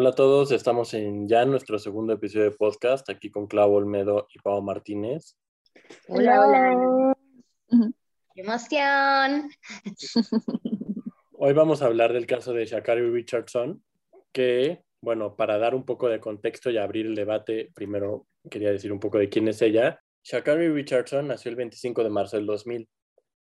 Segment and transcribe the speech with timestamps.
[0.00, 4.28] Hola a todos, estamos en ya nuestro segundo episodio de podcast, aquí con Clavo Olmedo
[4.32, 5.36] y Pau Martínez.
[6.06, 7.16] Hola, hola.
[8.32, 9.50] ¡Qué emoción!
[11.32, 13.82] Hoy vamos a hablar del caso de Shakari Richardson,
[14.30, 18.92] que, bueno, para dar un poco de contexto y abrir el debate, primero quería decir
[18.92, 20.00] un poco de quién es ella.
[20.22, 22.88] Shakari Richardson nació el 25 de marzo del 2000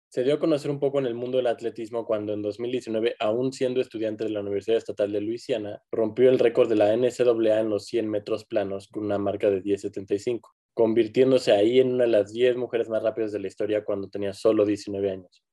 [0.10, 3.54] se dio a conocer un poco en el mundo del atletismo cuando en 2019, aún
[3.54, 7.70] siendo estudiante de la Universidad Estatal de Luisiana, rompió el récord de la NCAA en
[7.70, 12.34] los 100 metros planos con una marca de 10.75, convirtiéndose ahí en una de las
[12.34, 15.44] 10 mujeres más rápidas de la historia cuando tenía solo 19 años.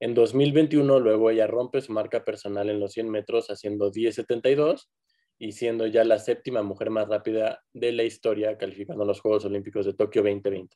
[0.00, 4.88] En 2021, luego ella rompe su marca personal en los 100 metros haciendo 10.72
[5.38, 9.84] y siendo ya la séptima mujer más rápida de la historia calificando los Juegos Olímpicos
[9.84, 10.74] de Tokio 2020.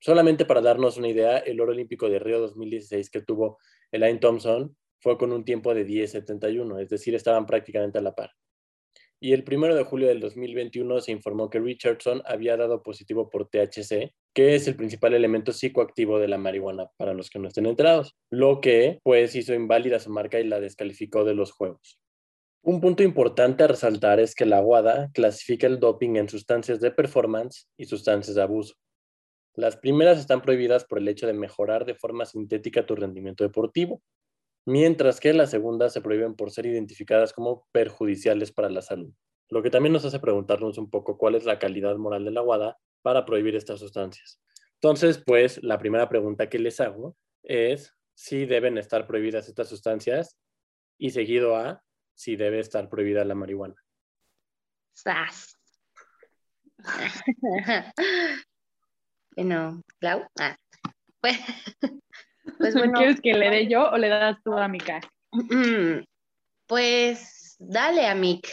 [0.00, 3.58] Solamente para darnos una idea, el oro olímpico de Río 2016 que tuvo
[3.90, 8.30] Elaine Thompson fue con un tiempo de 10.71, es decir, estaban prácticamente a la par.
[9.20, 13.48] Y el primero de julio del 2021 se informó que Richardson había dado positivo por
[13.48, 17.66] THC, que es el principal elemento psicoactivo de la marihuana, para los que no estén
[17.66, 21.98] enterados, lo que pues hizo inválida su marca y la descalificó de los juegos.
[22.62, 26.92] Un punto importante a resaltar es que la WADA clasifica el doping en sustancias de
[26.92, 28.74] performance y sustancias de abuso.
[29.54, 34.02] Las primeras están prohibidas por el hecho de mejorar de forma sintética tu rendimiento deportivo,
[34.66, 39.12] mientras que las segundas se prohíben por ser identificadas como perjudiciales para la salud.
[39.50, 42.42] Lo que también nos hace preguntarnos un poco cuál es la calidad moral de la
[42.42, 44.40] WADA para prohibir estas sustancias.
[44.74, 50.36] Entonces, pues, la primera pregunta que les hago es si deben estar prohibidas estas sustancias
[50.98, 51.82] y seguido a
[52.14, 53.76] si debe estar prohibida la marihuana.
[59.38, 60.24] Bueno, Clau.
[60.40, 60.56] Ah.
[61.20, 61.38] Pues,
[62.58, 62.98] pues bueno.
[62.98, 65.00] ¿Quieres que le dé yo o le das tú a Mika?
[66.66, 68.48] Pues dale a Mick.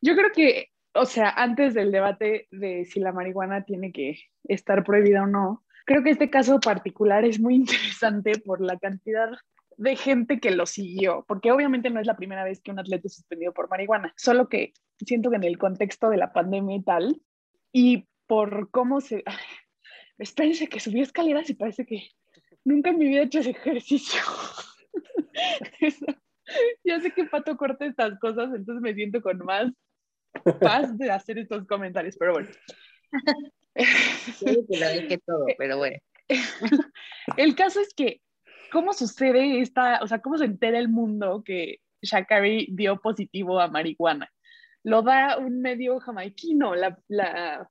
[0.00, 4.82] Yo creo que, o sea, antes del debate de si la marihuana tiene que estar
[4.82, 9.28] prohibida o no, creo que este caso particular es muy interesante por la cantidad
[9.76, 13.08] de gente que lo siguió, porque obviamente no es la primera vez que un atleta
[13.08, 14.72] es suspendido por marihuana, solo que
[15.04, 17.20] siento que en el contexto de la pandemia y tal,
[17.72, 19.24] y por cómo se,
[20.18, 22.10] espérense que subí escaleras y parece que
[22.64, 24.20] nunca en mi vida he hecho ese ejercicio.
[26.84, 29.72] ya sé que Pato corta estas cosas, entonces me siento con más
[30.60, 32.48] paz de hacer estos comentarios, pero bueno.
[33.76, 35.98] Sí, que lo dije todo, pero bueno.
[37.36, 38.20] El caso es que,
[38.72, 43.68] ¿cómo sucede esta, o sea, cómo se entera el mundo que Shakari dio positivo a
[43.68, 44.30] marihuana?
[44.82, 47.68] Lo da un medio jamaiquino, la, la,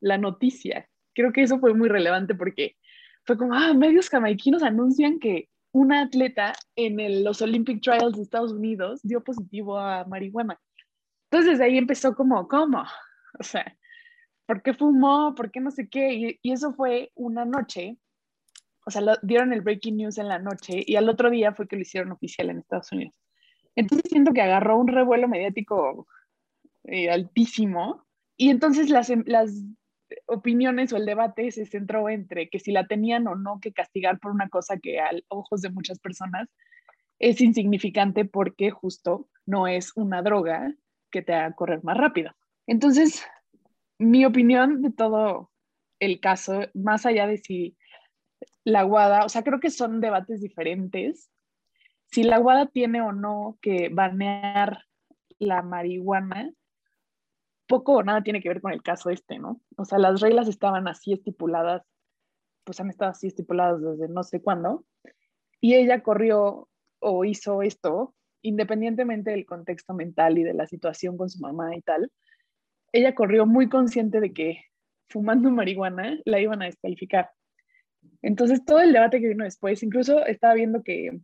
[0.00, 2.76] la noticia creo que eso fue muy relevante porque
[3.24, 8.52] fue como, ah, medios jamaiquinos anuncian que una atleta en los Olympic Trials de Estados
[8.52, 10.60] Unidos dio positivo a marihuana.
[11.30, 12.84] Entonces desde ahí empezó como, ¿cómo?
[13.40, 13.76] O sea,
[14.46, 15.34] ¿por qué fumó?
[15.34, 16.14] ¿Por qué no sé qué?
[16.14, 17.98] Y, y eso fue una noche,
[18.86, 21.66] o sea, lo, dieron el breaking news en la noche y al otro día fue
[21.66, 23.20] que lo hicieron oficial en Estados Unidos.
[23.74, 26.06] Entonces siento que agarró un revuelo mediático
[26.84, 29.50] eh, altísimo y entonces las, las
[30.26, 34.18] opiniones o el debate se centró entre que si la tenían o no que castigar
[34.18, 36.48] por una cosa que a ojos de muchas personas
[37.18, 40.74] es insignificante porque justo no es una droga
[41.10, 42.32] que te haga correr más rápido.
[42.66, 43.24] Entonces,
[43.98, 45.50] mi opinión de todo
[46.00, 47.76] el caso, más allá de si
[48.64, 51.30] la guada, o sea, creo que son debates diferentes.
[52.06, 54.84] Si la guada tiene o no que banear
[55.38, 56.50] la marihuana,
[57.74, 59.60] poco o nada tiene que ver con el caso este, ¿no?
[59.76, 61.82] O sea, las reglas estaban así estipuladas,
[62.62, 64.84] pues han estado así estipuladas desde no sé cuándo,
[65.60, 66.68] y ella corrió
[67.00, 71.82] o hizo esto, independientemente del contexto mental y de la situación con su mamá y
[71.82, 72.12] tal,
[72.92, 74.60] ella corrió muy consciente de que
[75.08, 77.30] fumando marihuana la iban a descalificar.
[78.22, 81.18] Entonces, todo el debate que vino después, incluso estaba viendo que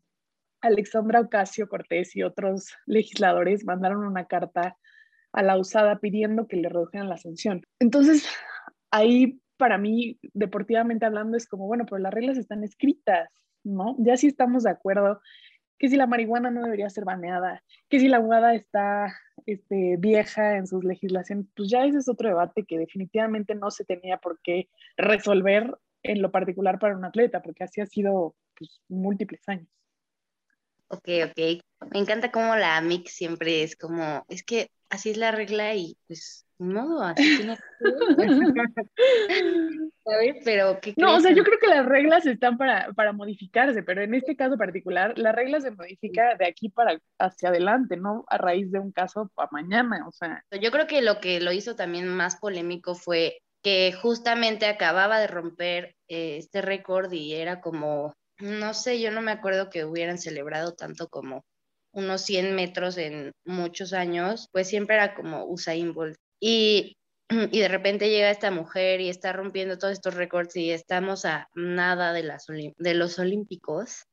[0.63, 4.77] Alexandra Ocasio Cortés y otros legisladores mandaron una carta
[5.33, 7.63] a la usada pidiendo que le redujeran la sanción.
[7.79, 8.27] Entonces,
[8.91, 13.29] ahí para mí, deportivamente hablando, es como, bueno, pero las reglas están escritas,
[13.63, 13.95] ¿no?
[13.99, 15.21] Ya sí estamos de acuerdo
[15.79, 19.15] que si la marihuana no debería ser baneada, que si la UADA está
[19.47, 23.85] este, vieja en sus legislaciones, pues ya ese es otro debate que definitivamente no se
[23.85, 28.83] tenía por qué resolver en lo particular para un atleta, porque así ha sido pues,
[28.89, 29.69] múltiples años.
[30.91, 31.63] Ok, ok.
[31.93, 35.97] Me encanta cómo la mix siempre es como, es que así es la regla y
[36.07, 37.57] pues modo, así tiene
[40.05, 40.37] ¿Sabes?
[40.45, 44.03] Pero, ¿qué No, o sea, yo creo que las reglas están para, para modificarse, pero
[44.03, 48.37] en este caso particular, la regla se modifica de aquí para hacia adelante, no a
[48.37, 50.45] raíz de un caso para mañana, o sea.
[50.61, 55.27] Yo creo que lo que lo hizo también más polémico fue que justamente acababa de
[55.27, 60.19] romper eh, este récord y era como, no sé, yo no me acuerdo que hubieran
[60.19, 61.45] celebrado tanto como
[61.93, 66.17] unos 100 metros en muchos años, pues siempre era como Usain Bolt.
[66.41, 66.97] Y,
[67.29, 71.49] y de repente llega esta mujer y está rompiendo todos estos récords y estamos a
[71.55, 74.05] nada de, las, de los olímpicos.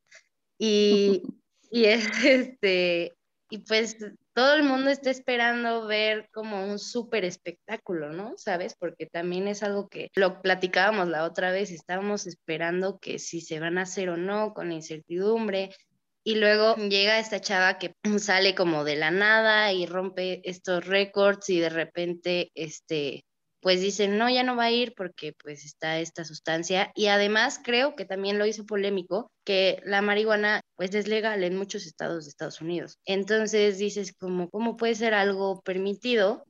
[0.57, 1.24] Y,
[1.71, 3.15] y es este,
[3.50, 3.97] y pues
[4.38, 8.34] todo el mundo está esperando ver como un súper espectáculo, ¿no?
[8.38, 8.75] ¿Sabes?
[8.80, 13.60] Porque también es algo que lo platicábamos la otra vez, estábamos esperando que si se
[13.60, 15.75] van a hacer o no, con incertidumbre.
[16.24, 21.50] Y luego llega esta chava que sale como de la nada y rompe estos récords
[21.50, 23.25] y de repente, este,
[23.62, 26.92] pues dicen, no, ya no va a ir porque pues está esta sustancia.
[26.95, 31.57] Y además creo que también lo hizo polémico que la marihuana pues es legal en
[31.57, 33.00] muchos estados de Estados Unidos.
[33.06, 36.44] Entonces dices, como, ¿cómo puede ser algo permitido?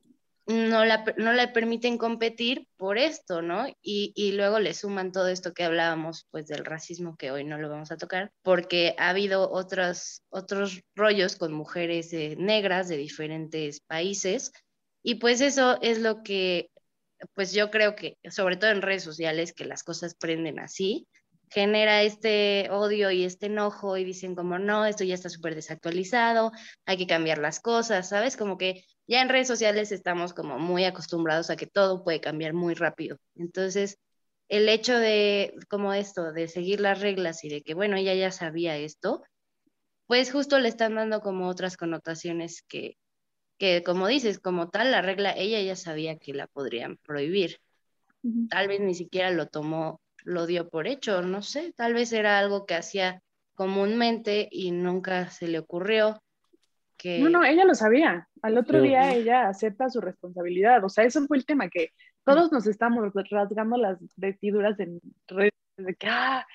[0.48, 3.68] No la, no la permiten competir por esto, ¿no?
[3.82, 7.58] Y, y luego le suman todo esto que hablábamos, pues del racismo, que hoy no
[7.58, 12.96] lo vamos a tocar, porque ha habido otros, otros rollos con mujeres eh, negras de
[12.96, 14.54] diferentes países,
[15.04, 16.70] y pues eso es lo que
[17.34, 21.08] pues yo creo que, sobre todo en redes sociales, que las cosas prenden así,
[21.50, 26.52] genera este odio y este enojo y dicen como, no, esto ya está súper desactualizado,
[26.86, 28.36] hay que cambiar las cosas, ¿sabes?
[28.38, 32.54] Como que ya en redes sociales estamos como muy acostumbrados a que todo puede cambiar
[32.54, 33.18] muy rápido.
[33.36, 33.98] Entonces,
[34.50, 38.32] el hecho de, como esto, de seguir las reglas y de que, bueno, ella ya
[38.32, 39.24] sabía esto,
[40.08, 42.98] pues justo le están dando como otras connotaciones que,
[43.58, 47.60] que como dices, como tal, la regla, ella ya sabía que la podrían prohibir.
[48.50, 52.40] Tal vez ni siquiera lo tomó, lo dio por hecho, no sé, tal vez era
[52.40, 53.22] algo que hacía
[53.54, 56.22] comúnmente y nunca se le ocurrió
[56.98, 57.20] que...
[57.20, 58.28] No, no, ella lo sabía.
[58.42, 58.88] Al otro Sí.
[58.88, 60.84] día ella acepta su responsabilidad.
[60.84, 61.92] O sea, eso fue el tema, que
[62.24, 66.46] todos nos estamos rasgando las vestiduras en redes de que, ah,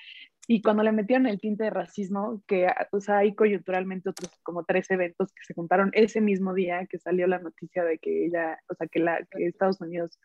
[0.47, 4.65] y cuando le metieron el tinte de racismo, que, o sea, hay coyunturalmente otros como
[4.65, 8.59] tres eventos que se juntaron ese mismo día que salió la noticia de que ella,
[8.69, 10.19] o sea, que, la, que Estados Unidos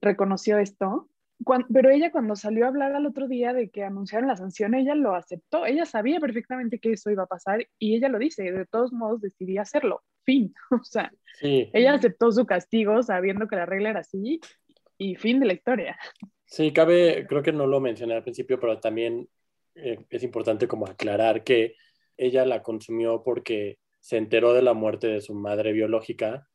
[0.00, 1.08] reconoció esto.
[1.44, 4.74] Cuan- pero ella cuando salió a hablar al otro día de que anunciaron la sanción,
[4.74, 8.44] ella lo aceptó, ella sabía perfectamente que eso iba a pasar y ella lo dice,
[8.52, 13.56] de todos modos decidí hacerlo, fin, o sea, Sí, ella aceptó su castigo sabiendo que
[13.56, 14.40] la regla era así
[14.98, 15.98] y fin de la historia.
[16.46, 19.28] sí, cabe, creo que no lo mencioné al principio, pero también
[19.74, 21.76] eh, es importante como aclarar que
[22.16, 26.48] ella la consumió porque se enteró de la muerte de su madre biológica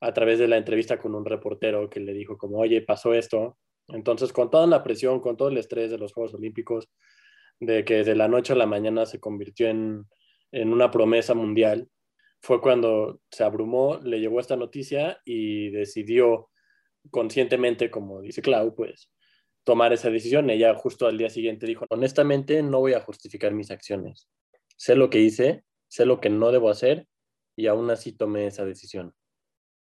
[0.00, 3.58] a través de la entrevista con un reportero que le dijo como, oye, pasó esto.
[3.88, 6.88] Entonces, con toda la presión, con todo el estrés de los Juegos Olímpicos,
[7.60, 10.06] de que de la noche a la mañana se convirtió en,
[10.52, 11.88] en una promesa mundial,
[12.40, 16.50] fue cuando se abrumó, le llegó esta noticia y decidió
[17.10, 19.10] conscientemente, como dice Clau, pues
[19.64, 20.50] tomar esa decisión.
[20.50, 24.28] Ella justo al día siguiente dijo, honestamente no voy a justificar mis acciones.
[24.76, 27.08] Sé lo que hice, sé lo que no debo hacer
[27.56, 29.14] y aún así tomé esa decisión.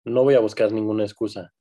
[0.03, 1.53] No voy a buscar ninguna excusa.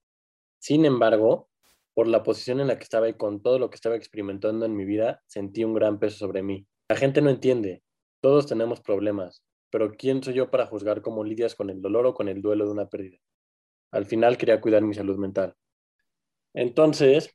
[0.59, 1.49] Sin embargo,
[1.95, 4.77] por la posición en la que estaba y con todo lo que estaba experimentando en
[4.77, 6.67] mi vida, sentí un gran peso sobre mí.
[6.89, 7.83] La gente no entiende.
[8.21, 12.15] Todos tenemos problemas, pero ¿quién soy yo para juzgar cómo lidias con el dolor o
[12.15, 13.19] con el duelo de una pérdida?
[13.91, 15.55] Al final quería cuidar mi salud mental.
[16.55, 17.35] Entonces,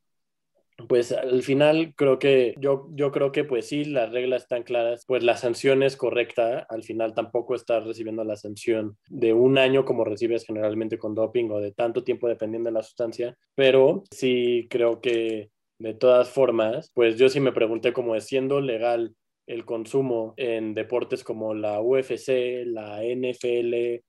[0.87, 5.05] pues al final creo que yo, yo creo que pues sí, las reglas están claras,
[5.07, 9.85] pues la sanción es correcta, al final tampoco estás recibiendo la sanción de un año
[9.85, 14.67] como recibes generalmente con doping o de tanto tiempo dependiendo de la sustancia, pero sí
[14.69, 19.15] creo que de todas formas, pues yo sí me pregunté cómo es siendo legal
[19.47, 24.01] el consumo en deportes como la UFC, la NFL,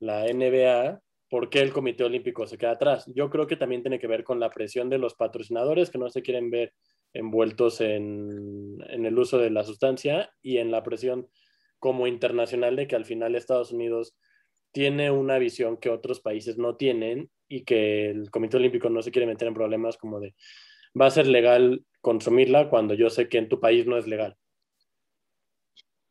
[0.00, 1.00] la NBA,
[1.32, 3.10] ¿por qué el Comité Olímpico se queda atrás?
[3.14, 6.10] Yo creo que también tiene que ver con la presión de los patrocinadores que no
[6.10, 6.74] se quieren ver
[7.14, 11.30] envueltos en, en, el uso de la sustancia y en la presión
[11.78, 14.14] como internacional de que al final Estados Unidos
[14.72, 19.10] tiene una visión que otros países no tienen y que el Comité Olímpico no se
[19.10, 20.34] quiere meter en problemas como de
[21.00, 24.36] va a ser legal consumirla cuando yo sé que en tu país no es legal.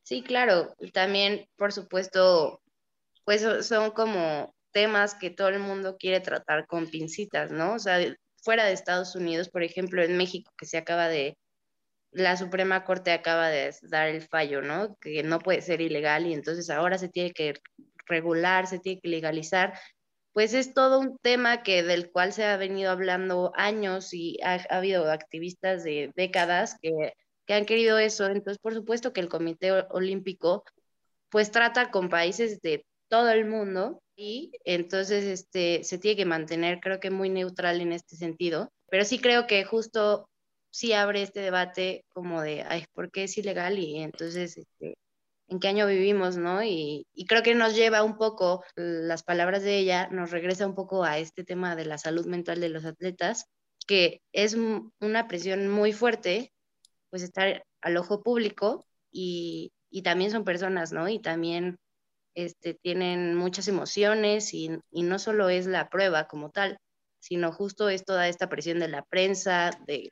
[0.02, 0.74] Sí, claro.
[0.94, 2.64] También, por supuesto,
[3.24, 7.76] pues son como temas que todo el mundo quiere tratar con pincitas, ¿no?
[7.76, 8.00] O sea,
[8.44, 11.38] fuera de Estados Unidos, por ejemplo, en México, que se acaba de,
[12.12, 14.96] la Suprema Corte acaba de dar el fallo, ¿no?
[14.98, 17.54] Que no puede ser ilegal y entonces ahora se tiene que
[18.08, 19.74] regular, se tiene que legalizar.
[20.34, 24.56] pues es todo un tema que del cual se ha venido hablando años y ha,
[24.70, 27.14] habido activistas de décadas que,
[27.46, 28.28] que, han querido eso.
[28.28, 30.64] Entonces, por supuesto que el Comité Olímpico
[31.30, 36.80] pues trata con países de todo el mundo y entonces este, se tiene que mantener,
[36.80, 38.72] creo que muy neutral en este sentido.
[38.90, 40.30] Pero sí creo que justo
[40.72, 43.80] sí abre este debate como de, ay, ¿por qué es ilegal?
[43.80, 44.98] Y entonces, este,
[45.52, 46.64] en qué año vivimos, ¿no?
[46.64, 51.04] Y, creo que nos lleva un poco, las palabras de ella, nos regresa un poco
[51.04, 53.46] a este tema de la salud mental de los atletas,
[53.86, 56.54] que es una presión muy fuerte,
[57.10, 61.10] pues estar al ojo público y, también son personas, ¿no?
[61.10, 61.78] Y también
[62.36, 66.78] este, tienen muchas emociones y, y no solo es la prueba como tal,
[67.20, 70.12] sino justo es toda esta presión de la prensa, de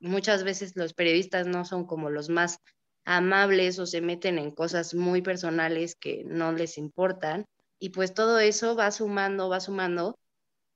[0.00, 2.58] muchas veces los periodistas no son como los más
[3.04, 7.46] amables o se meten en cosas muy personales que no les importan.
[7.80, 10.18] Y pues todo eso va sumando, va sumando.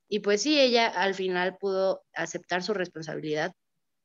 [0.09, 3.53] Y pues sí, ella al final pudo aceptar su responsabilidad,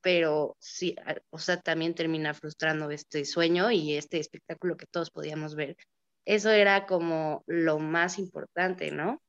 [0.03, 0.97] pero sí,
[1.31, 5.77] o sea, también termina frustrando este sueño y este espectáculo que todos podíamos ver.
[6.29, 9.23] Eso era como lo más importante, ¿no?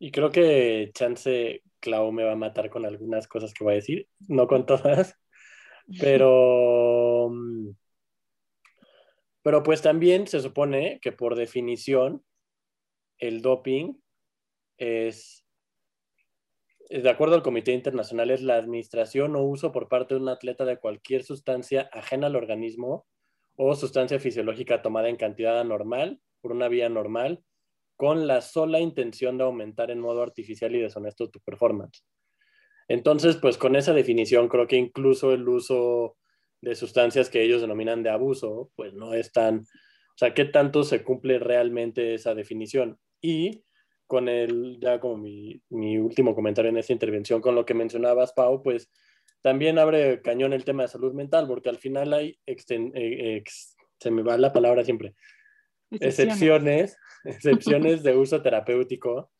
[0.00, 3.76] Y creo que Chance Clau me va a matar con algunas cosas que voy a
[3.76, 5.16] decir, no con todas,
[6.00, 7.70] pero, mm,
[9.42, 12.24] pero pues también se supone que por definición
[13.18, 13.94] el doping
[14.78, 15.46] es,
[16.90, 20.64] de acuerdo al Comité Internacional, es la administración o uso por parte de un atleta
[20.64, 23.06] de cualquier sustancia ajena al organismo
[23.56, 27.42] o sustancia fisiológica tomada en cantidad anormal por una vía normal
[27.96, 32.04] con la sola intención de aumentar en modo artificial y deshonesto tu performance.
[32.88, 36.16] Entonces, pues con esa definición creo que incluso el uso
[36.60, 40.84] de sustancias que ellos denominan de abuso, pues no es tan, o sea, ¿qué tanto
[40.84, 42.98] se cumple realmente esa definición?
[43.20, 43.64] Y
[44.06, 48.62] con el, ya como mi, último comentario en esta intervención, con lo que mencionabas, Pau,
[48.62, 48.90] pues
[49.46, 53.44] también abre cañón el tema de salud mental, porque al final hay, eh,
[54.00, 55.14] se me va la palabra siempre,
[55.92, 59.30] excepciones, excepciones de uso terapéutico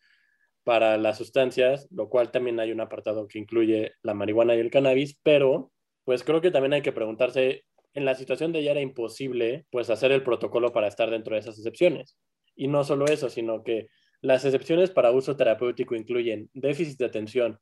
[0.63, 4.71] para las sustancias, lo cual también hay un apartado que incluye la marihuana y el
[4.71, 5.73] cannabis, pero
[6.05, 9.91] pues creo que también hay que preguntarse, en la situación de ya era imposible pues
[9.91, 12.17] hacer el protocolo para estar dentro de esas excepciones.
[12.55, 13.89] Y no solo eso, sino que
[14.21, 17.59] las excepciones para uso terapéutico incluyen déficit de atención,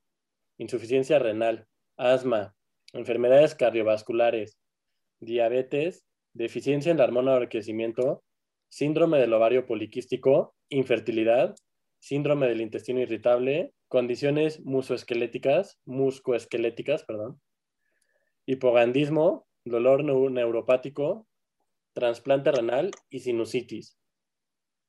[0.59, 2.55] insuficiencia renal, asma,
[2.93, 4.59] enfermedades cardiovasculares,
[5.21, 8.23] diabetes, deficiencia en la hormona de crecimiento,
[8.69, 11.55] síndrome del ovario poliquístico, infertilidad,
[11.99, 17.41] síndrome del intestino irritable, condiciones musoesqueléticas, muscoesqueléticas, perdón,
[18.47, 21.27] hipogandismo, dolor neuropático,
[21.95, 23.97] trasplante renal y sinusitis.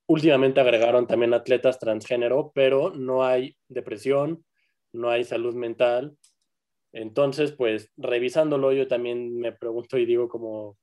[0.08, 4.46] Últimamente agregaron también atletas transgénero, pero no hay depresión,
[4.92, 6.18] no hay salud mental.
[6.96, 10.78] Entonces, pues revisándolo, yo también me pregunto y digo como,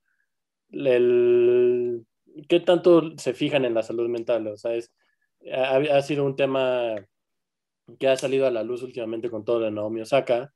[0.71, 4.47] ¿qué tanto se fijan en la salud mental?
[4.49, 4.93] O sea, es,
[5.51, 6.97] ha, sido un tema
[7.99, 10.53] que ha salido a la luz últimamente con todo de Naomi Osaka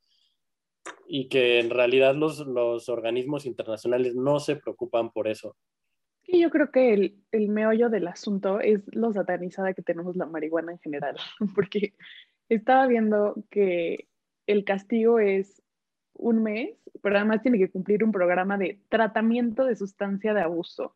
[1.08, 5.56] y que en realidad los, los organismos internacionales no se preocupan por eso.
[6.26, 10.26] Y yo creo que el, el, meollo del asunto es lo satanizada que tenemos la
[10.26, 11.16] marihuana en general,
[11.54, 11.94] porque
[12.50, 14.06] estaba viendo que
[14.46, 15.62] el castigo es
[16.14, 20.94] un mes, pero además tiene que cumplir un programa de tratamiento de sustancia de abuso.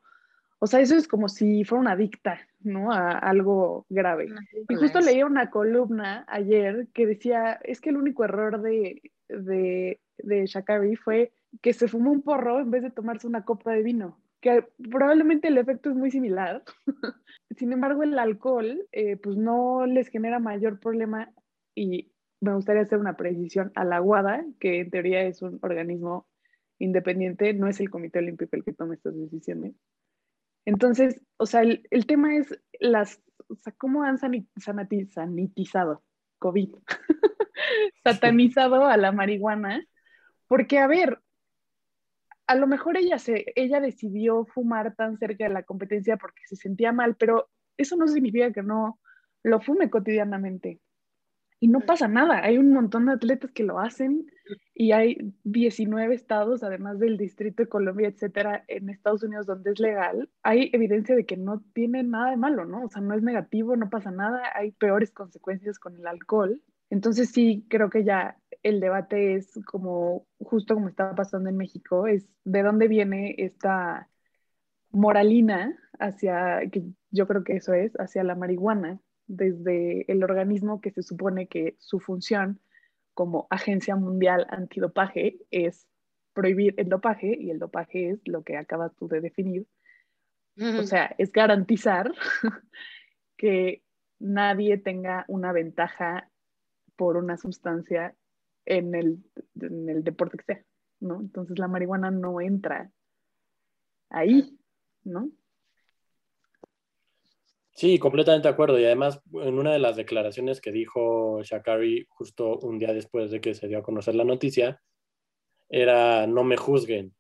[0.59, 2.93] O sea, eso es como si fuera una adicta, ¿no?
[2.93, 4.29] A algo grave.
[4.69, 10.01] y justo leí una columna ayer que decía, es que el único error de, de,
[10.19, 13.83] de Shakari fue que se fumó un porro en vez de tomarse una copa de
[13.83, 16.63] vino, que probablemente el efecto es muy similar.
[17.57, 21.33] Sin embargo, el alcohol, eh, pues no les genera mayor problema
[21.75, 22.10] y
[22.41, 26.27] me gustaría hacer una precisión a la WADA, que en teoría es un organismo
[26.79, 29.75] independiente, no es el Comité Olímpico el que toma estas decisiones.
[30.65, 36.03] Entonces, o sea, el, tema es las, o sea, cómo han sanitizado
[36.39, 36.75] COVID,
[38.05, 39.85] satanizado a la marihuana,
[40.49, 41.21] porque, a ver,
[42.47, 46.57] a lo mejor ella, se, ella decidió fumar tan cerca de la competencia porque se
[46.57, 48.99] sentía mal, pero eso no significa que no
[49.43, 50.81] lo fume cotidianamente
[51.61, 52.43] y no pasa nada.
[52.43, 54.27] Hay un montón de atletas que lo hacen
[54.75, 59.79] y hay 19 estados, además del Distrito de Colombia, etcétera, en Estados Unidos donde es
[59.79, 60.31] legal.
[60.43, 62.85] Hay evidencia de que no tiene nada de malo, ¿no?
[62.85, 66.63] O sea, no es negativo, no pasa nada, hay peores consecuencias con el alcohol.
[66.89, 72.07] Entonces sí, creo que ya el debate es como, justo como estaba pasando en México,
[72.07, 74.09] es de dónde viene esta
[74.91, 78.99] moralina hacia, que yo creo que eso es, hacia la marihuana
[79.31, 82.61] desde el organismo que se supone que su función
[83.15, 85.87] como Agencia Mundial Antidopaje es
[86.33, 89.67] prohibir el dopaje, y el dopaje es lo que acabas tú de definir.
[90.59, 92.13] O sea, es garantizar
[93.37, 93.83] que
[94.19, 96.29] nadie tenga una ventaja
[96.97, 98.15] por una sustancia
[98.67, 99.25] en el,
[99.61, 100.65] en el deporte que sea,
[100.99, 101.21] ¿no?
[101.21, 102.91] Entonces la marihuana no entra
[104.11, 104.59] ahí,
[105.05, 105.31] ¿no?
[107.81, 108.79] Sí, completamente de acuerdo.
[108.79, 113.41] Y además, en una de las declaraciones que dijo Shakari justo un día después de
[113.41, 114.83] que se dio a conocer la noticia,
[115.71, 117.15] era no me juzguen.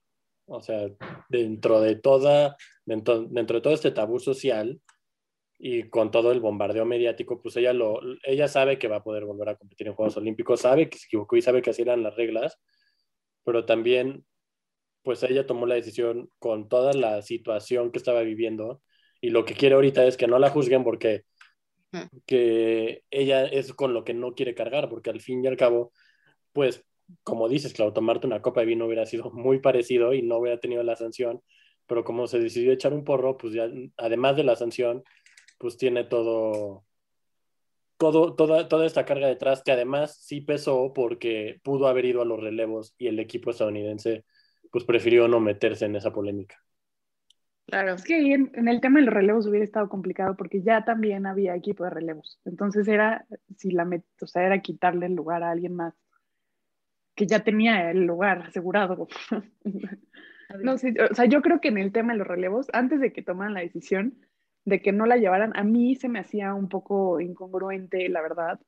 [0.47, 0.87] O sea,
[1.31, 4.83] dentro de toda, dentro, dentro de todo este tabú social
[5.59, 9.25] y con todo el bombardeo mediático, pues ella lo, ella sabe que va a poder
[9.25, 12.02] volver a competir en Juegos Olímpicos, sabe que se equivocó y sabe que así eran
[12.02, 12.59] las reglas,
[13.45, 14.26] pero también,
[15.02, 18.83] pues ella tomó la decisión con toda la situación que estaba viviendo
[19.21, 21.25] y lo que quiere ahorita es que no la juzguen porque
[22.27, 25.93] que ella es con lo que no quiere cargar, porque al fin y al cabo,
[26.53, 26.85] pues
[27.25, 30.61] como dices, claro, tomarte una copa de vino hubiera sido muy parecido y no hubiera
[30.61, 31.43] tenido la sanción,
[31.87, 35.03] pero como se decidió echar un porro, pues ya, además de la sanción,
[35.59, 36.85] pues tiene todo,
[37.99, 42.25] todo toda, toda esta carga detrás que además sí pesó porque pudo haber ido a
[42.25, 44.25] los relevos y el equipo estadounidense
[44.71, 46.62] pues prefirió no meterse en esa polémica.
[47.71, 47.95] Claro.
[47.95, 51.55] Es que en, el tema de los relevos hubiera estado complicado porque ya también había
[51.55, 52.41] equipo de relevos.
[52.45, 55.95] Entonces era, si la met, o sea, era quitarle el lugar a alguien más
[57.15, 59.07] que ya tenía el lugar asegurado.
[60.62, 63.12] no sé, o sea, yo creo que en el tema de los relevos, antes de
[63.12, 64.19] que tomaran la decisión
[64.65, 68.61] de que no la llevaran, a mí se me hacía un poco incongruente, la verdad.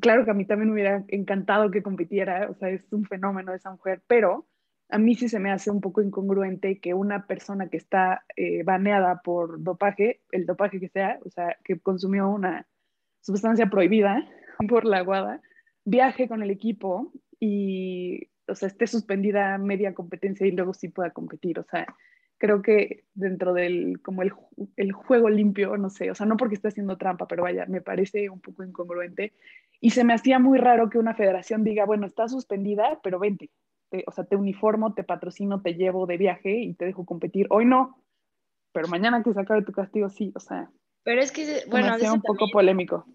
[0.00, 3.54] Claro que a mí también me hubiera encantado que compitiera, o sea, es un fenómeno
[3.54, 4.48] esa mujer, pero
[4.94, 8.62] a mí sí se me hace un poco incongruente que una persona que está eh,
[8.62, 12.68] baneada por dopaje, el dopaje que sea, o sea, que consumió una
[13.20, 14.24] sustancia prohibida
[14.68, 15.42] por la aguada,
[15.84, 21.10] viaje con el equipo y, o sea, esté suspendida media competencia y luego sí pueda
[21.10, 21.58] competir.
[21.58, 21.92] O sea,
[22.38, 24.32] creo que dentro del, como el,
[24.76, 27.80] el juego limpio, no sé, o sea, no porque esté haciendo trampa, pero vaya, me
[27.80, 29.32] parece un poco incongruente.
[29.80, 33.50] Y se me hacía muy raro que una federación diga, bueno, está suspendida, pero vente,
[34.06, 37.46] o sea, te uniformo, te patrocino, te llevo de viaje y te dejo competir.
[37.50, 38.02] Hoy no,
[38.72, 40.70] pero mañana que se acabe tu castigo, sí, o sea.
[41.04, 43.06] Pero es que, bueno, es un poco polémico.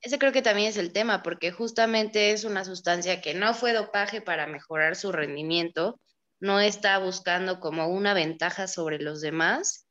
[0.00, 3.72] Ese creo que también es el tema, porque justamente es una sustancia que no fue
[3.72, 5.98] dopaje para mejorar su rendimiento,
[6.40, 9.86] no está buscando como una ventaja sobre los demás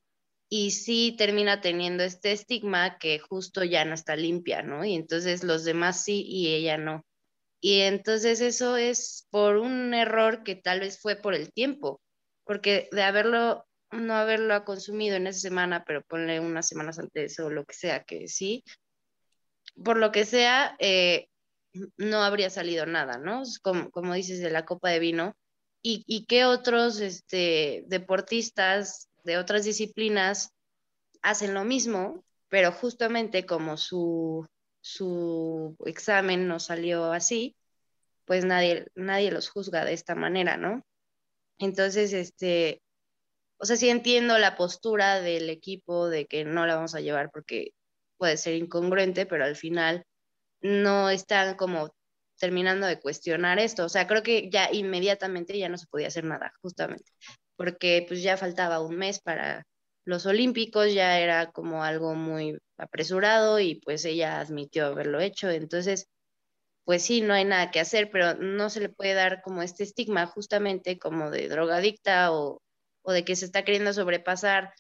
[0.50, 4.86] y sí termina teniendo este estigma que justo ya no está limpia, ¿no?
[4.86, 7.04] Y entonces los demás sí y ella no.
[7.66, 12.02] Y entonces eso es por un error que tal vez fue por el tiempo,
[12.44, 17.50] porque de haberlo, no haberlo consumido en esa semana, pero ponle unas semanas antes o
[17.50, 18.66] lo que sea que sí,
[19.82, 21.30] por lo que sea, eh,
[21.96, 23.44] no habría salido nada, ¿no?
[23.62, 25.38] Como, como, dices de la copa de vino.
[25.82, 30.50] ¿Y, y qué otros este, deportistas de otras disciplinas
[31.22, 34.46] hacen lo mismo, pero justamente como su
[34.84, 37.56] su examen no salió así,
[38.26, 40.84] pues nadie, nadie los juzga de esta manera, ¿no?
[41.58, 42.82] Entonces, este,
[43.58, 47.32] o sea, sí entiendo la postura del equipo de que no la vamos a llevar
[47.32, 47.72] porque
[48.18, 50.06] puede ser incongruente, pero al final
[50.62, 51.96] no están como
[52.38, 53.86] terminando de cuestionar esto.
[53.86, 57.10] O sea, creo que ya inmediatamente ya no se podía hacer nada, justamente,
[57.56, 59.66] porque pues ya faltaba un mes para
[60.06, 65.50] los Olímpicos, ya era como algo muy apresurado y pues ella admitió haberlo hecho.
[65.50, 66.08] Entonces,
[66.86, 69.84] pues sí, no hay nada que hacer, pero no se le puede dar como este
[69.84, 72.62] estigma justamente como de drogadicta o,
[73.04, 74.74] o de que se está queriendo sobrepasar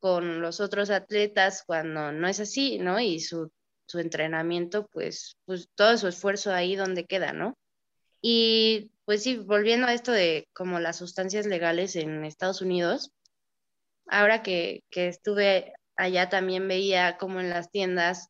[0.00, 3.00] con los otros atletas cuando no es así, ¿no?
[3.00, 3.50] Y su,
[3.86, 7.56] su entrenamiento, pues, pues todo su esfuerzo ahí donde queda, ¿no?
[8.20, 13.12] Y pues sí, volviendo a esto de como las sustancias legales en Estados Unidos,
[14.06, 18.28] ahora que, que estuve allá también veía como en las tiendas,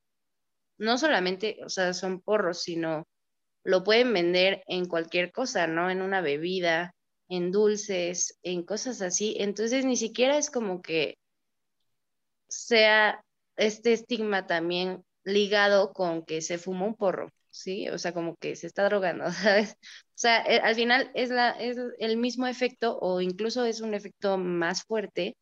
[0.78, 3.06] no solamente, o sea, son porros, sino
[3.64, 5.90] lo pueden vender en cualquier cosa, ¿no?
[5.90, 6.94] En una bebida,
[7.28, 9.37] en dulces, en cosas así.
[9.38, 11.16] Entonces ni siquiera es como que
[12.48, 13.22] sea
[13.56, 17.88] este estigma también ligado con que se fumó un porro, ¿sí?
[17.88, 19.24] O sea, como que se está drogando.
[20.16, 23.94] O sea, eh, al final es, la, es el mismo efecto o incluso es un
[23.94, 25.37] efecto más fuerte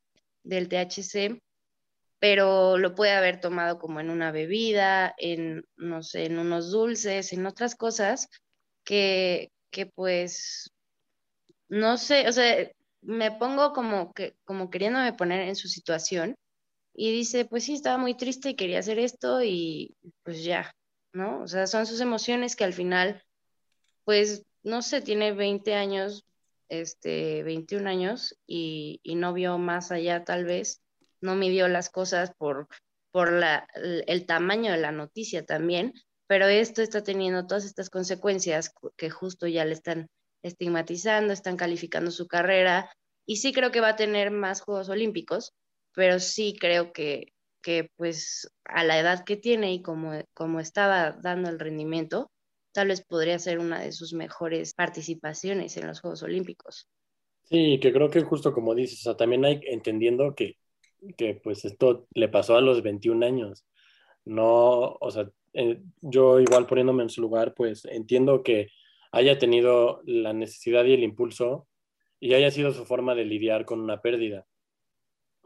[0.44, 1.40] del THC,
[2.18, 7.32] pero lo puede haber tomado como en una bebida, en, no sé, en unos dulces,
[7.32, 8.28] en otras cosas
[8.84, 10.70] que, que pues,
[11.68, 12.70] no sé, o sea,
[13.02, 16.36] me pongo como que, como queriéndome poner en su situación
[16.94, 20.72] y dice, pues sí, estaba muy triste y quería hacer esto y pues ya,
[21.12, 21.42] ¿no?
[21.42, 23.22] O sea, son sus emociones que al final,
[24.04, 26.24] pues, no sé, tiene 20 años,
[26.72, 30.80] este, 21 años y, y no vio más allá tal vez,
[31.20, 32.66] no midió las cosas por,
[33.10, 35.92] por la, el tamaño de la noticia también,
[36.26, 40.08] pero esto está teniendo todas estas consecuencias que justo ya le están
[40.42, 42.90] estigmatizando, están calificando su carrera
[43.26, 45.52] y sí creo que va a tener más Juegos Olímpicos,
[45.94, 51.18] pero sí creo que, que pues a la edad que tiene y como, como estaba
[51.22, 52.30] dando el rendimiento,
[52.72, 56.88] tal vez podría ser una de sus mejores participaciones en los Juegos Olímpicos.
[57.44, 60.56] Sí, que creo que justo como dices, o sea, también hay entendiendo que,
[61.16, 63.66] que pues esto le pasó a los 21 años.
[64.24, 68.68] No, o sea, eh, yo igual poniéndome en su lugar, pues entiendo que
[69.10, 71.68] haya tenido la necesidad y el impulso
[72.18, 74.46] y haya sido su forma de lidiar con una pérdida.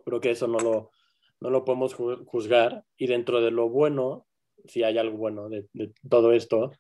[0.05, 0.91] Creo que eso no lo,
[1.41, 4.27] no lo podemos juzgar y dentro de lo bueno,
[4.67, 5.67] si hay algo bueno de,
[6.09, 6.73] todo esto,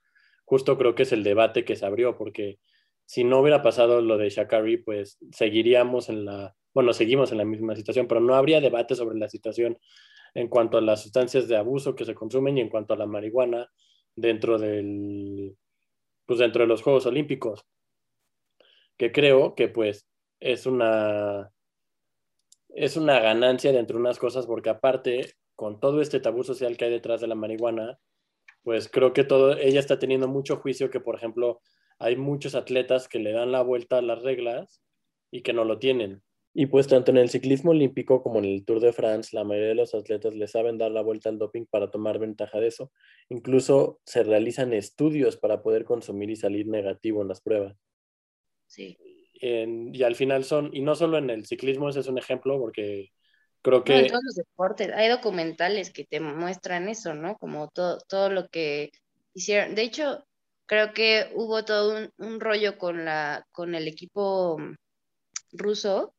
[0.47, 2.59] justo creo que es el debate que se abrió, porque
[3.05, 7.45] si no hubiera pasado lo de Shakari, pues seguiríamos en la, bueno, seguimos en la
[7.45, 9.79] misma situación, pero no habría debate sobre la situación
[10.35, 13.07] en cuanto a las sustancias de abuso que se consumen y en cuanto a la
[13.07, 13.71] marihuana
[14.15, 15.57] dentro del,
[16.27, 17.67] pues dentro de los Juegos Olímpicos,
[18.97, 20.07] que creo que pues
[20.41, 21.53] es una,
[22.69, 26.85] es una ganancia dentro de unas cosas porque aparte, con todo este tabú social que
[26.85, 27.99] hay detrás de la marihuana,
[28.67, 31.63] pues creo que todo, ella está teniendo mucho juicio que, por ejemplo,
[32.01, 34.83] hay muchos atletas que le dan la vuelta a las reglas
[35.31, 36.21] y que no lo tienen.
[36.53, 39.69] Y pues tanto en el ciclismo olímpico como en el Tour de France, la mayoría
[39.69, 42.91] de los atletas le saben dar la vuelta al doping para tomar ventaja de eso.
[43.29, 47.77] Incluso se realizan estudios para poder consumir y salir negativo en las pruebas.
[48.67, 48.99] Sí.
[49.41, 53.13] y al final son, y no solo en el ciclismo, ese es un ejemplo, porque
[53.67, 53.99] creo que...
[53.99, 57.37] en todos los deportes, hay documentales que te muestran eso, ¿no?
[57.37, 58.93] Como todo, todo lo que
[59.35, 59.75] hicieron.
[59.75, 60.25] De hecho,
[60.67, 64.57] creo que hubo todo un, un rollo con, la, con el equipo
[65.51, 66.15] ruso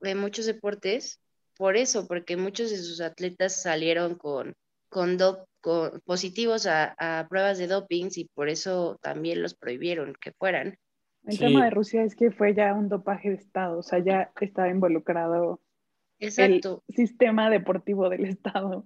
[0.00, 1.20] de muchos deportes
[1.56, 4.54] por eso, porque muchos de sus atletas salieron con,
[4.88, 5.16] con,
[6.04, 10.76] positivos a, pruebas de doping y por eso también los prohibieron que fueran.
[11.24, 14.32] El tema de Rusia es que fue ya un dopaje de Estado, o sea, ya
[14.40, 15.60] estaba involucrado
[16.18, 16.82] Exacto.
[16.88, 18.84] el sistema deportivo del Estado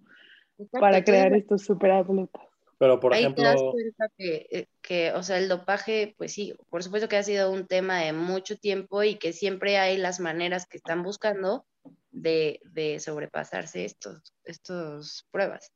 [0.70, 2.42] para crear estos superatletas.
[2.78, 3.44] Pero, por Ahí ejemplo...
[3.44, 7.22] te das cuenta eh, que, o sea, el dopaje, pues sí, por supuesto que ha
[7.22, 11.64] sido un tema de mucho tiempo y que siempre hay las maneras que están buscando
[12.10, 15.72] de, de sobrepasarse estos, estos pruebas.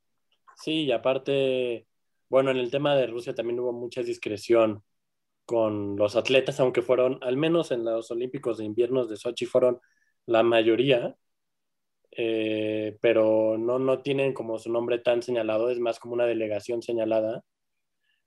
[0.56, 1.86] Sí, y aparte,
[2.28, 4.82] bueno, en el tema de Rusia también hubo mucha discreción
[5.44, 9.80] con los atletas, aunque fueron, al menos en los Olímpicos de invierno de Sochi, fueron
[10.26, 11.16] la mayoría,
[12.12, 16.82] eh, pero no, no tienen como su nombre tan señalado, es más como una delegación
[16.82, 17.42] señalada,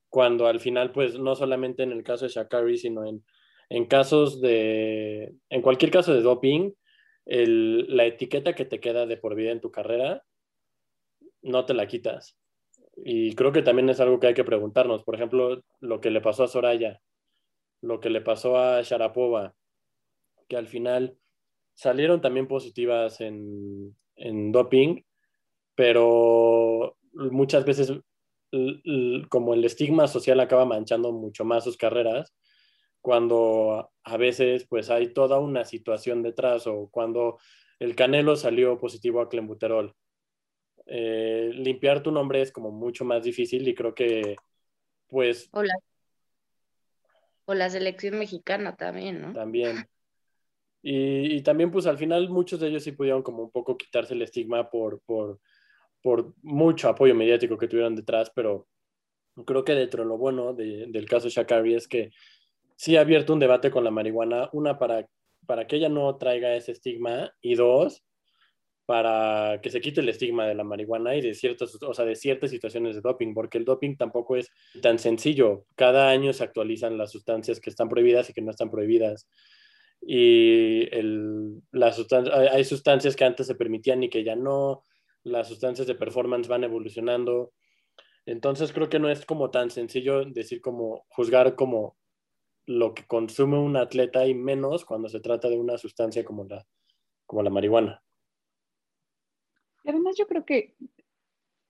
[0.10, 3.24] cuando al final, pues no solamente en el caso de Shakari, sino en,
[3.70, 6.72] en casos de, en cualquier caso de doping,
[7.26, 10.24] el, la etiqueta que te queda de por vida en tu carrera,
[11.42, 12.38] no te la quitas.
[12.98, 15.04] Y creo que también es algo que hay que preguntarnos.
[15.04, 17.02] Por ejemplo, lo que le pasó a Soraya,
[17.82, 19.54] lo que le pasó a Sharapova,
[20.48, 21.18] que al final
[21.80, 23.96] salieron también positivas en,
[24.52, 25.02] doping,
[25.76, 27.94] pero muchas veces
[29.30, 32.36] como el estigma social acaba manchando mucho más sus carreras,
[33.00, 37.40] cuando a veces pues hay toda una situación detrás o cuando
[37.80, 39.96] el Canelo salió positivo a clenbuterol.
[40.86, 44.36] Eh, limpiar tu nombre es como mucho más difícil y creo que
[45.08, 45.48] pues...
[45.54, 45.76] O la,
[47.46, 49.34] o la selección mexicana también, ¿no?
[49.34, 49.88] También.
[50.82, 54.22] Y, también pues al final muchos de ellos sí pudieron como un poco quitarse el
[54.22, 55.40] estigma por, por,
[56.42, 58.68] mucho apoyo mediático que tuvieron detrás, pero
[59.46, 62.12] creo que dentro de lo bueno del caso Shakari es que
[62.78, 65.06] sí ha abierto un debate con la marihuana, una para,
[65.46, 68.04] para que ella no traiga ese estigma y dos,
[68.86, 72.16] para que se quite el estigma de la marihuana y de ciertas, o sea, de
[72.16, 74.50] ciertas situaciones de doping, porque el doping tampoco es
[74.82, 75.66] tan sencillo.
[75.76, 79.30] Cada año se actualizan las sustancias que están prohibidas y que no están prohibidas
[80.02, 84.84] y el, hay sustancias que antes se permitían y que ya no,
[85.24, 87.54] las sustancias de performance van evolucionando.
[88.26, 91.98] Entonces creo que no es como tan sencillo decir como juzgar como
[92.66, 96.66] lo que consume un atleta y menos cuando se trata de una sustancia como la,
[97.26, 98.04] como la marihuana.
[99.86, 100.76] Además yo creo que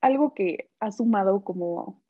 [0.02, 2.04] algo que ha sumado como,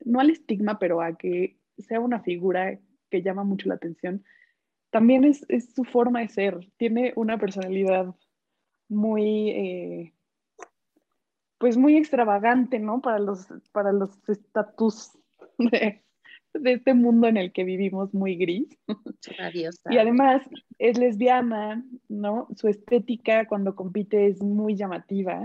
[0.00, 2.78] no al estigma, pero a que sea una figura
[3.10, 4.24] que llama mucho la atención,
[4.90, 6.72] también es, su forma de ser.
[6.76, 8.14] Tiene una personalidad
[8.88, 10.14] muy, eh,
[11.58, 13.00] pues muy extravagante, ¿no?
[13.00, 15.18] Para los, para los estatus
[15.58, 16.02] de,
[16.54, 18.68] este mundo en el que vivimos muy gris.
[19.90, 20.42] Y además
[20.78, 22.48] es lesbiana, ¿no?
[22.56, 25.44] Su estética cuando compite es muy llamativa.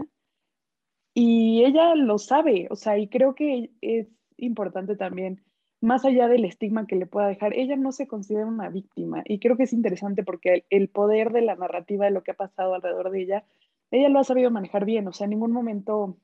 [1.13, 5.43] Y ella lo sabe, o sea, y creo que es importante también,
[5.83, 9.21] más allá del estigma que le pueda dejar, ella no se considera una víctima.
[9.25, 12.35] Y creo que es interesante porque el, poder de la narrativa de lo que ha
[12.35, 13.43] pasado alrededor de ella,
[13.91, 16.15] ella lo ha sabido manejar bien, o sea, en ningún momento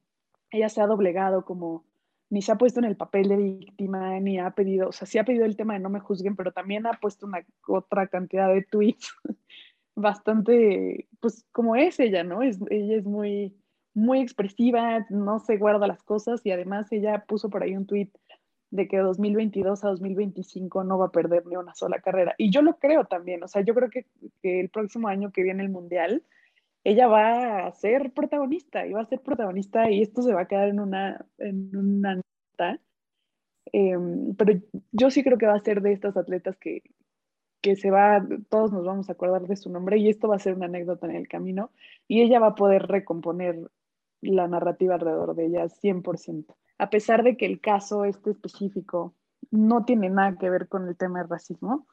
[0.49, 1.83] ella se ha doblegado como,
[2.29, 5.17] ni se ha puesto en el papel de víctima, ni ha pedido, o sea, sí
[5.17, 8.47] ha pedido el tema de no me juzguen, pero también ha puesto una otra cantidad
[8.47, 9.13] de tweets
[9.93, 12.43] bastante, pues como es ella, ¿no?
[12.43, 13.53] Es, ella es muy
[13.93, 18.09] muy expresiva, no se guarda las cosas y además ella puso por ahí un tweet
[18.71, 22.35] de que 2022 a 2025 no va a perder ni una sola carrera.
[22.37, 24.05] Y yo lo creo también, o sea, yo creo que,
[24.43, 26.23] el próximo año que viene el Mundial,
[26.83, 30.47] ella va a ser protagonista y va a ser protagonista y esto se va a
[30.47, 32.79] quedar en una, en una nota.
[33.71, 34.59] Em, pero
[34.91, 36.81] yo sí creo que va a ser de estas atletas que,
[37.61, 40.39] que se va, todos nos vamos a acordar de su nombre y esto va a
[40.39, 41.71] ser una anécdota en el camino
[42.07, 43.69] y ella va a poder recomponer
[44.21, 46.55] la narrativa alrededor de ella 100%.
[46.79, 49.13] A pesar de que el caso este específico
[49.51, 51.87] no tiene nada que ver con el tema del racismo,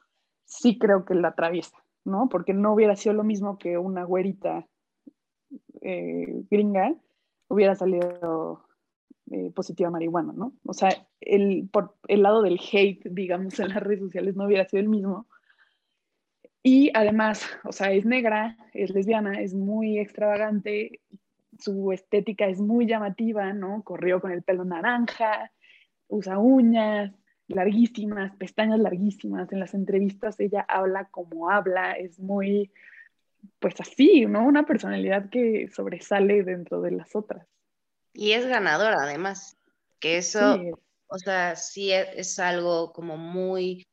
[0.45, 2.29] sí creo que la atraviesa, ¿no?
[2.29, 4.65] Porque no hubiera sido lo mismo que una güerita
[5.81, 6.95] eh, gringa
[7.49, 8.65] hubiera salido
[9.31, 10.53] eh, positiva marihuana, ¿no?
[10.65, 14.65] O sea, el, por el lado del hate, digamos, en las redes sociales no hubiera
[14.65, 15.27] sido el mismo.
[16.63, 21.01] Y además, o sea, es negra, es lesbiana, es muy extravagante,
[21.59, 23.83] su estética es muy llamativa, ¿no?
[23.83, 25.51] Corrió con el pelo naranja,
[26.07, 27.13] usa uñas
[27.47, 29.51] larguísimas, pestañas larguísimas.
[29.51, 32.71] En las entrevistas ella habla como habla, es muy,
[33.59, 34.45] pues así, ¿no?
[34.45, 37.47] Una personalidad que sobresale dentro de las otras.
[38.13, 39.57] Y es ganadora además,
[39.99, 40.59] que eso,
[41.07, 43.85] o sea, sí es, algo como muy,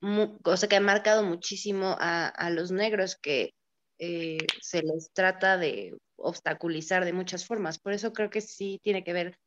[0.00, 3.50] o sea, que ha marcado muchísimo a, los negros que
[3.98, 7.78] eh, se les trata de obstaculizar de muchas formas.
[7.78, 9.38] Por eso creo que sí tiene que ver,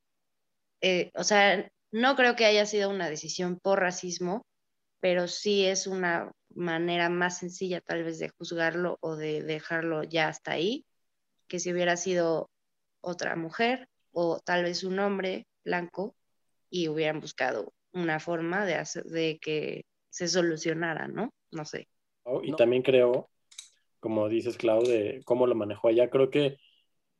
[0.81, 4.45] eh, o sea, no creo que haya sido una decisión por racismo,
[4.99, 10.27] pero sí es una manera más sencilla tal vez de juzgarlo o de dejarlo ya
[10.27, 10.85] hasta ahí,
[11.47, 12.49] que si hubiera sido
[13.01, 16.15] otra mujer o tal vez un hombre blanco
[16.69, 21.33] y hubieran buscado una forma de, hacer, de que se solucionara, ¿no?
[21.51, 21.87] No sé.
[22.23, 23.29] Oh, y también creo
[23.99, 26.09] como dices, Clau, de cómo lo manejó allá.
[26.09, 26.57] Creo que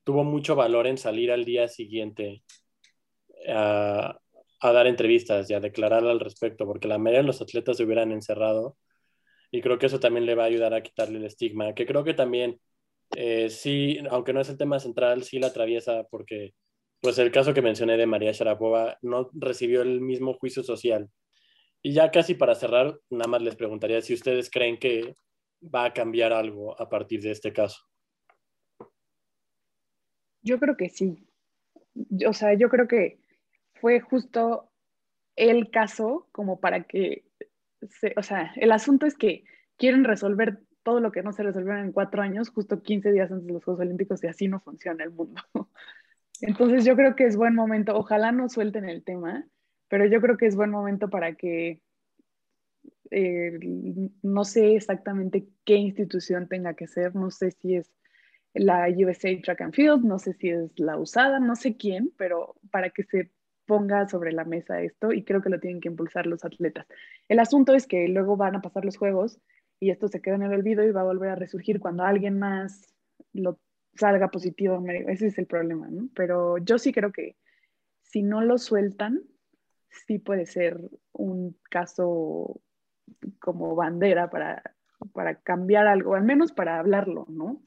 [0.04, 2.44] tuvo mucho valor en salir al día siguiente
[3.48, 4.20] a,
[4.62, 8.12] dar entrevistas y a declarar al respecto, porque la mayoría de los atletas se hubieran
[8.12, 8.78] encerrado
[9.52, 12.04] y creo que eso también le va a ayudar a quitarle el estigma, que creo
[12.04, 12.60] que también,
[13.16, 16.54] eh, sí, aunque no es el tema central, sí la atraviesa porque,
[17.02, 21.10] pues el caso que mencioné de María Sharapova no recibió el mismo juicio social.
[21.82, 25.16] Y ya casi para cerrar, nada más les preguntaría si ustedes creen que
[25.62, 27.82] va a cambiar algo a partir de este caso?
[30.42, 31.28] Yo creo que sí.
[32.28, 33.20] O sea, yo creo que
[33.74, 34.72] fue justo
[35.36, 37.26] el caso como para que,
[38.16, 39.44] o sea, el asunto es que
[39.78, 43.48] quieren resolver todo lo que no se resolvió en cuatro años, justo 15 días antes
[43.48, 45.42] de los Juegos Olímpicos, y así no funciona el mundo.
[46.42, 49.46] Entonces yo creo que es buen momento, ojalá no suelten el tema,
[49.90, 51.82] pero yo creo que es buen momento para que
[53.12, 53.60] eh,
[54.22, 57.92] no sé exactamente qué institución tenga que ser, no sé si es
[58.54, 62.56] la USA Track and Field, no sé si es la usada, no sé quién, pero
[62.72, 63.32] para que se
[63.66, 66.88] ponga sobre la mesa esto y creo que lo tienen que impulsar los atletas.
[67.28, 69.40] El asunto es que luego van a pasar los juegos
[69.80, 72.40] y esto se queda en el olvido y va a volver a resurgir cuando alguien
[72.40, 72.94] más
[73.32, 73.60] lo
[73.96, 74.84] salga positivo.
[75.08, 76.10] Ese es el problema, ¿no?
[76.16, 77.36] Pero yo sí creo que
[78.02, 79.22] si no lo sueltan,
[80.08, 82.62] sí puede ser un caso
[83.40, 84.64] como bandera para,
[85.14, 87.64] para cambiar algo, al menos para hablarlo, ¿no?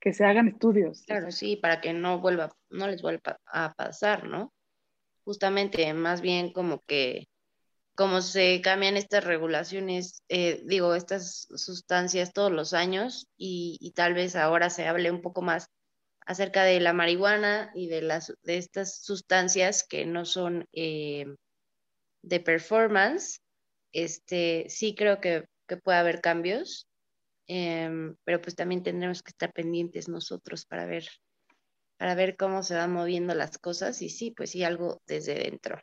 [0.00, 1.02] Que se hagan estudios.
[1.06, 4.52] Claro, sí, para que no vuelva, no les vuelva a pasar, ¿no?
[5.24, 7.28] Justamente, más bien como que
[7.94, 14.34] como se cambian estas regulaciones, eh, digo, estas sustancias todos los años y, tal vez
[14.36, 15.68] ahora se hable un poco más
[16.26, 21.26] acerca de la marihuana y de, las, de estas sustancias que no son eh,
[22.22, 23.40] de performance,
[23.94, 25.44] este, sí creo que,
[25.82, 26.88] puede haber cambios,
[27.46, 31.08] em, pero pues también tendremos que estar pendientes nosotros para ver,
[31.96, 35.80] para ver cómo se van moviendo las cosas y sí, pues sí, algo desde dentro.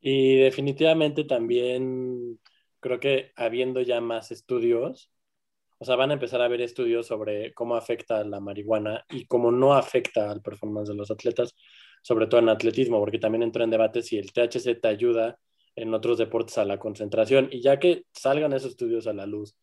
[0.00, 2.40] Y definitivamente también
[2.80, 5.10] creo que habiendo ya más estudios,
[5.78, 9.52] o sea, van a empezar a ver estudios sobre cómo afecta la marihuana y cómo
[9.52, 11.54] no afecta al performance de los atletas,
[12.02, 15.38] sobre todo en atletismo, porque también entra en debate si el THC te ayuda
[15.76, 17.48] en otros deportes a la concentración.
[17.50, 19.56] Y ya que salgan esos estudios a la luz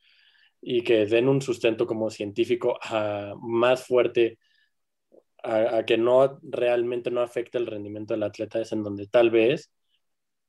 [0.62, 2.78] y que den un sustento como científico
[3.41, 4.38] más fuerte
[5.43, 9.72] a, que no realmente no afecte el rendimiento del atleta, es en donde tal vez,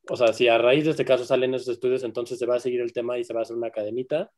[0.09, 2.61] o sea, si a raíz de este caso salen esos estudios, entonces se va a
[2.61, 4.31] seguir el tema y se va a hacer una cadenita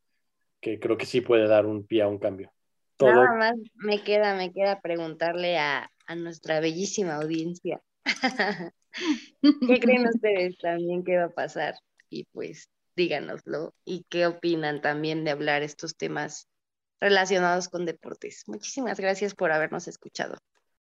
[0.60, 2.52] que creo que sí puede dar un pie a un cambio.
[3.00, 7.80] Nada más me queda, me queda preguntarle a, a nuestra bellísima audiencia.
[9.42, 11.74] ¿Qué creen ustedes también que va a pasar?
[12.08, 13.74] Y pues díganoslo.
[13.84, 16.48] ¿Y qué opinan también de hablar estos temas
[17.00, 18.44] relacionados con deportes?
[18.46, 20.38] Muchísimas gracias por habernos escuchado.